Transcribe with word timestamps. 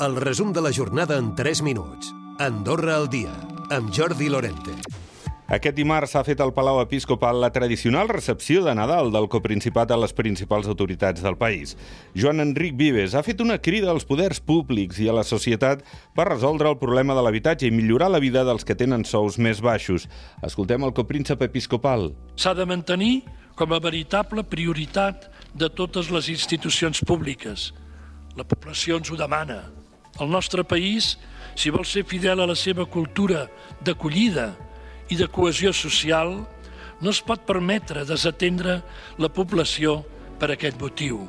El 0.00 0.16
resum 0.16 0.52
de 0.52 0.60
la 0.60 0.72
jornada 0.72 1.16
en 1.18 1.36
3 1.36 1.62
minuts. 1.62 2.12
Andorra 2.40 2.96
al 2.96 3.08
dia, 3.08 3.30
amb 3.70 3.92
Jordi 3.94 4.26
Lorente. 4.28 4.72
Aquest 5.46 5.76
dimarts 5.76 6.16
s'ha 6.16 6.24
fet 6.26 6.40
al 6.42 6.50
Palau 6.56 6.80
Episcopal 6.82 7.38
la 7.38 7.52
tradicional 7.54 8.08
recepció 8.08 8.64
de 8.64 8.74
Nadal 8.74 9.12
del 9.14 9.28
coprincipat 9.30 9.92
a 9.94 9.98
les 10.00 10.12
principals 10.12 10.66
autoritats 10.66 11.22
del 11.22 11.36
país. 11.38 11.76
Joan 12.18 12.42
Enric 12.42 12.74
Vives 12.74 13.14
ha 13.14 13.22
fet 13.22 13.38
una 13.44 13.60
crida 13.62 13.92
als 13.92 14.08
poders 14.08 14.42
públics 14.42 14.98
i 14.98 15.06
a 15.06 15.14
la 15.14 15.22
societat 15.22 15.86
per 16.16 16.26
resoldre 16.26 16.72
el 16.72 16.80
problema 16.82 17.14
de 17.14 17.22
l'habitatge 17.22 17.70
i 17.70 17.70
millorar 17.70 18.10
la 18.10 18.22
vida 18.24 18.42
dels 18.42 18.66
que 18.66 18.74
tenen 18.74 19.06
sous 19.06 19.38
més 19.38 19.62
baixos. 19.62 20.08
Escoltem 20.42 20.82
el 20.82 20.96
copríncep 20.98 21.46
episcopal. 21.46 22.10
S'ha 22.34 22.56
de 22.58 22.66
mantenir 22.66 23.22
com 23.54 23.70
a 23.70 23.78
veritable 23.78 24.42
prioritat 24.42 25.30
de 25.54 25.70
totes 25.70 26.10
les 26.10 26.34
institucions 26.34 26.98
públiques. 27.06 27.70
La 28.34 28.42
població 28.42 28.98
ens 28.98 29.14
ho 29.14 29.22
demana. 29.22 29.62
El 30.20 30.30
nostre 30.30 30.62
país, 30.62 31.16
si 31.58 31.72
vol 31.74 31.86
ser 31.86 32.04
fidel 32.06 32.40
a 32.40 32.46
la 32.46 32.54
seva 32.58 32.86
cultura 32.86 33.48
d'acollida, 33.82 34.52
i 35.10 35.16
de 35.16 35.28
cohesió 35.28 35.72
social, 35.72 36.36
no 37.00 37.12
es 37.12 37.20
pot 37.20 37.44
permetre 37.46 38.06
desatendre 38.08 38.80
la 39.20 39.28
població 39.28 40.00
per 40.40 40.54
aquest 40.54 40.80
motiu. 40.80 41.26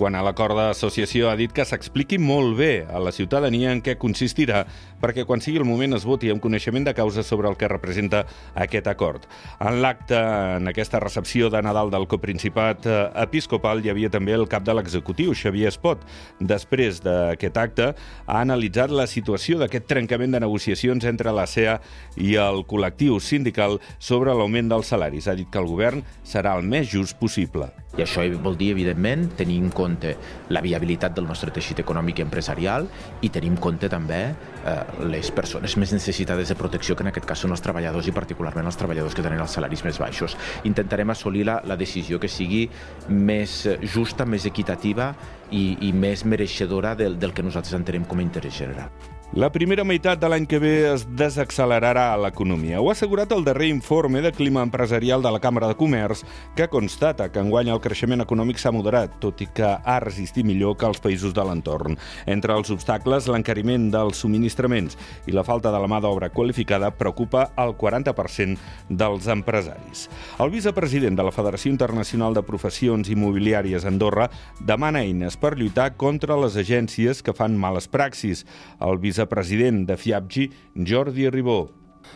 Quan 0.00 0.14
a 0.16 0.22
l'acord 0.24 0.56
d'associació 0.56 1.26
ha 1.28 1.34
dit 1.36 1.52
que 1.52 1.64
s'expliqui 1.68 2.16
molt 2.16 2.54
bé 2.56 2.86
a 2.88 2.96
la 3.04 3.10
ciutadania 3.12 3.68
en 3.74 3.82
què 3.84 3.98
consistirà 4.00 4.62
perquè 5.02 5.26
quan 5.28 5.42
sigui 5.44 5.58
el 5.60 5.66
moment 5.68 5.92
es 5.92 6.06
voti 6.08 6.30
amb 6.32 6.40
coneixement 6.40 6.86
de 6.88 6.94
causa 6.96 7.20
sobre 7.20 7.50
el 7.50 7.58
que 7.60 7.68
representa 7.68 8.22
aquest 8.64 8.88
acord. 8.88 9.26
En 9.60 9.82
l'acte, 9.84 10.16
en 10.56 10.72
aquesta 10.72 11.02
recepció 11.04 11.50
de 11.52 11.60
Nadal 11.60 11.92
del 11.92 12.08
coprincipat 12.08 12.88
eh, 12.88 12.96
episcopal, 13.26 13.84
hi 13.84 13.92
havia 13.92 14.08
també 14.12 14.32
el 14.38 14.48
cap 14.48 14.64
de 14.64 14.78
l'executiu, 14.78 15.34
Xavier 15.36 15.68
Espot. 15.68 16.08
Després 16.40 17.02
d'aquest 17.04 17.60
acte, 17.60 17.90
ha 18.24 18.40
analitzat 18.40 18.96
la 18.96 19.04
situació 19.04 19.60
d'aquest 19.60 19.84
trencament 19.84 20.32
de 20.32 20.40
negociacions 20.46 21.04
entre 21.12 21.36
la 21.36 21.44
CEA 21.44 21.76
i 22.16 22.38
el 22.40 22.64
col·lectiu 22.64 23.20
sindical 23.20 23.76
sobre 23.98 24.32
l'augment 24.32 24.72
dels 24.72 24.96
salaris. 24.96 25.28
Ha 25.28 25.36
dit 25.36 25.52
que 25.52 25.60
el 25.60 25.68
govern 25.68 26.04
serà 26.24 26.56
el 26.56 26.64
més 26.64 26.88
just 26.88 27.20
possible. 27.20 27.68
Això 28.04 28.24
vol 28.42 28.56
dir, 28.58 28.70
evidentment, 28.74 29.28
tenir 29.38 29.58
en 29.62 29.70
compte 29.74 30.14
la 30.50 30.62
viabilitat 30.64 31.14
del 31.16 31.28
nostre 31.28 31.52
teixit 31.54 31.82
econòmic 31.82 32.20
i 32.20 32.26
empresarial 32.26 32.88
i 33.22 33.30
tenir 33.32 33.52
en 33.54 33.60
compte 33.60 33.90
també 33.92 34.20
eh, 34.30 34.76
les 35.10 35.30
persones 35.34 35.76
més 35.80 35.94
necessitades 35.96 36.50
de 36.50 36.58
protecció, 36.58 36.96
que 36.96 37.06
en 37.06 37.12
aquest 37.12 37.28
cas 37.28 37.44
són 37.44 37.54
els 37.56 37.64
treballadors 37.64 38.08
i 38.10 38.16
particularment 38.16 38.66
els 38.66 38.80
treballadors 38.80 39.16
que 39.16 39.24
tenen 39.26 39.42
els 39.42 39.56
salaris 39.58 39.84
més 39.86 40.00
baixos. 40.00 40.36
Intentarem 40.68 41.12
assolir 41.14 41.46
la, 41.48 41.60
la 41.66 41.78
decisió 41.80 42.20
que 42.20 42.30
sigui 42.30 42.66
més 43.08 43.62
justa, 43.94 44.26
més 44.26 44.46
equitativa 44.48 45.12
i, 45.50 45.76
i 45.88 45.92
més 45.92 46.24
mereixedora 46.24 46.94
del, 46.98 47.18
del 47.20 47.34
que 47.34 47.46
nosaltres 47.46 47.78
entenem 47.78 48.06
com 48.08 48.20
a 48.20 48.26
interès 48.26 48.60
general. 48.62 49.18
La 49.30 49.46
primera 49.54 49.84
meitat 49.86 50.18
de 50.18 50.26
l'any 50.26 50.42
que 50.50 50.58
ve 50.58 50.70
es 50.90 51.04
desaccelerarà 51.14 52.16
l'economia. 52.18 52.80
Ho 52.82 52.88
ha 52.90 52.96
assegurat 52.96 53.30
el 53.30 53.44
darrer 53.46 53.68
informe 53.70 54.18
de 54.24 54.32
clima 54.34 54.64
empresarial 54.66 55.22
de 55.22 55.30
la 55.30 55.38
Càmera 55.38 55.68
de 55.70 55.76
Comerç, 55.78 56.24
que 56.58 56.66
constata 56.66 57.28
que 57.30 57.38
enguany 57.38 57.70
el 57.70 57.78
creixement 57.78 58.24
econòmic 58.24 58.58
s'ha 58.58 58.72
moderat, 58.74 59.20
tot 59.22 59.38
i 59.38 59.46
que 59.46 59.68
ha 59.70 59.98
resistit 60.02 60.42
millor 60.48 60.74
que 60.80 60.88
els 60.90 60.98
països 60.98 61.30
de 61.30 61.44
l'entorn. 61.46 61.94
Entre 62.26 62.56
els 62.58 62.72
obstacles, 62.74 63.28
l'encariment 63.30 63.86
dels 63.92 64.18
subministraments 64.18 64.98
i 65.30 65.36
la 65.36 65.46
falta 65.46 65.70
de 65.70 65.78
la 65.78 65.86
mà 65.86 66.02
d'obra 66.02 66.32
qualificada 66.34 66.90
preocupa 66.90 67.52
el 67.54 67.76
40% 67.78 68.58
dels 68.90 69.30
empresaris. 69.30 70.08
El 70.42 70.50
vicepresident 70.50 71.14
de 71.14 71.28
la 71.28 71.36
Federació 71.36 71.70
Internacional 71.70 72.34
de 72.34 72.42
Professions 72.42 73.06
Immobiliàries 73.14 73.86
Andorra 73.86 74.26
demana 74.58 75.06
eines 75.06 75.38
per 75.38 75.54
lluitar 75.54 75.92
contra 75.94 76.34
les 76.34 76.58
agències 76.58 77.22
que 77.22 77.36
fan 77.38 77.54
males 77.54 77.86
praxis. 77.86 78.42
El 78.82 78.98
vice 78.98 79.19
vicepresident 79.20 79.86
de 79.86 79.96
FIAPGI, 79.96 80.50
Jordi 80.86 81.28
Ribó. 81.28 81.70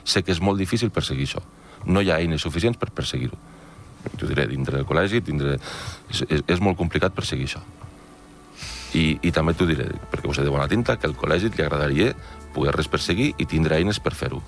Sé 0.05 0.23
que 0.23 0.33
és 0.33 0.41
molt 0.41 0.59
difícil 0.59 0.91
perseguir 0.91 1.27
això. 1.29 1.43
No 1.87 2.01
hi 2.01 2.11
ha 2.11 2.19
eines 2.19 2.41
suficients 2.41 2.79
per 2.79 2.91
perseguir-ho. 2.91 3.37
T'ho 4.17 4.29
diré, 4.29 4.47
dintre 4.49 4.79
del 4.79 4.87
col·legi, 4.87 5.21
dintre... 5.25 5.59
És, 6.11 6.25
és, 6.29 6.43
és 6.47 6.61
molt 6.61 6.79
complicat 6.79 7.15
perseguir 7.15 7.49
això. 7.49 7.61
I, 8.95 9.19
I 9.23 9.33
també 9.35 9.55
t'ho 9.55 9.67
diré, 9.67 9.89
perquè 10.11 10.29
us 10.31 10.39
he 10.39 10.45
de 10.45 10.53
bona 10.53 10.69
tinta, 10.69 10.97
que 10.97 11.09
al 11.09 11.17
col·legi 11.17 11.51
li 11.53 11.65
agradaria 11.65 12.13
poder-les 12.55 12.89
perseguir 12.89 13.33
i 13.39 13.47
tindre 13.47 13.77
eines 13.77 14.01
per 14.01 14.15
fer-ho. 14.15 14.41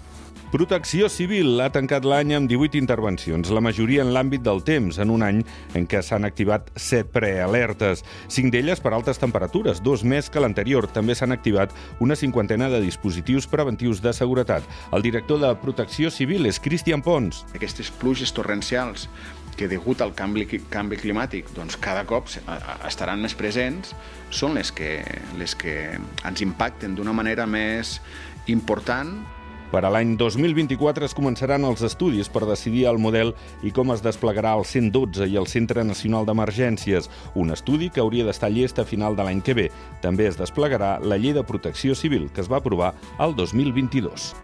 Protecció 0.47 1.09
Civil 1.11 1.59
ha 1.59 1.73
tancat 1.75 2.05
l'any 2.07 2.31
amb 2.37 2.47
18 2.47 2.79
intervencions, 2.79 3.49
la 3.51 3.61
majoria 3.61 4.05
en 4.05 4.12
l'àmbit 4.15 4.45
del 4.47 4.61
temps, 4.62 5.01
en 5.03 5.11
un 5.11 5.25
any 5.27 5.41
en 5.75 5.89
què 5.91 5.99
s'han 6.07 6.23
activat 6.29 6.69
7 6.79 7.11
prealertes, 7.11 8.05
5 8.31 8.53
d'elles 8.55 8.79
per 8.79 8.93
altes 8.95 9.19
temperatures, 9.19 9.81
dos 9.83 10.05
més 10.06 10.31
que 10.31 10.39
l'anterior. 10.39 10.87
També 10.87 11.17
s'han 11.19 11.35
activat 11.35 11.75
una 11.99 12.15
cinquantena 12.15 12.69
de 12.71 12.79
dispositius 12.85 13.49
preventius 13.51 13.99
de 14.05 14.12
seguretat. 14.15 14.62
El 14.95 15.03
director 15.03 15.43
de 15.43 15.51
Protecció 15.59 16.12
Civil 16.15 16.47
és 16.47 16.62
Cristian 16.62 17.03
Pons. 17.03 17.43
Aquestes 17.59 17.91
pluges 17.91 18.31
torrencials 18.31 19.09
que 19.59 19.67
degut 19.67 20.05
al 20.05 20.15
canvi, 20.15 20.47
canvi 20.71 21.01
climàtic 21.01 21.51
doncs 21.56 21.75
cada 21.83 22.05
cop 22.06 22.31
estaran 22.87 23.19
més 23.25 23.35
presents 23.35 23.97
són 24.31 24.55
les 24.55 24.71
que, 24.71 25.01
les 25.41 25.56
que 25.59 25.97
ens 25.97 26.45
impacten 26.45 26.95
d'una 26.95 27.17
manera 27.17 27.49
més 27.51 27.97
important 28.47 29.17
per 29.72 29.82
a 29.84 29.91
l'any 29.93 30.15
2024 30.21 31.06
es 31.09 31.15
començaran 31.16 31.66
els 31.69 31.82
estudis 31.87 32.31
per 32.32 32.44
decidir 32.47 32.87
el 32.91 33.00
model 33.03 33.34
i 33.66 33.72
com 33.75 33.93
es 33.94 34.03
desplegarà 34.04 34.54
el 34.59 34.65
112 34.65 35.27
i 35.27 35.37
el 35.41 35.49
Centre 35.50 35.84
Nacional 35.84 36.27
d'Emergències, 36.28 37.10
un 37.34 37.53
estudi 37.54 37.91
que 37.91 38.03
hauria 38.05 38.26
d'estar 38.26 38.53
llest 38.53 38.78
a 38.78 38.87
final 38.87 39.16
de 39.16 39.26
l'any 39.26 39.43
que 39.43 39.56
ve. 39.59 39.69
També 40.03 40.28
es 40.31 40.38
desplegarà 40.38 40.97
la 41.03 41.19
Llei 41.19 41.34
de 41.37 41.44
Protecció 41.44 41.94
Civil, 41.94 42.31
que 42.32 42.43
es 42.44 42.50
va 42.53 42.62
aprovar 42.62 42.94
el 43.19 43.37
2022. 43.37 44.34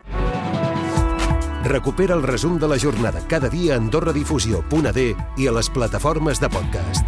Recupera 1.63 2.15
el 2.15 2.25
resum 2.25 2.59
de 2.59 2.67
la 2.67 2.79
jornada 2.79 3.23
cada 3.29 3.49
dia 3.49 3.75
a 3.75 3.79
AndorraDifusió.d 3.79 5.09
i 5.39 5.47
a 5.47 5.59
les 5.59 5.71
plataformes 5.71 6.43
de 6.43 6.51
podcast. 6.51 7.07